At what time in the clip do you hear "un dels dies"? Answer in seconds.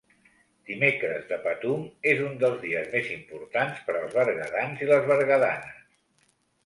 2.29-2.89